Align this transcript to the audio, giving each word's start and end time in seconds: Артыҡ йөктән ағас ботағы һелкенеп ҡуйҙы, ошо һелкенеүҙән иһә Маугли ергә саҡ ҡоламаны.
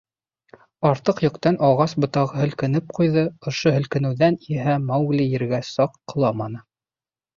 Артыҡ 0.91 1.19
йөктән 1.25 1.59
ағас 1.67 1.93
ботағы 2.05 2.41
һелкенеп 2.43 2.89
ҡуйҙы, 2.99 3.27
ошо 3.53 3.75
һелкенеүҙән 3.77 4.41
иһә 4.57 4.79
Маугли 4.89 5.33
ергә 5.39 5.61
саҡ 5.69 6.01
ҡоламаны. 6.15 6.69